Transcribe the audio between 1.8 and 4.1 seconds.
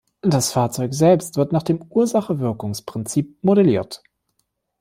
Ursache-Wirkungs-Prinzip modelliert.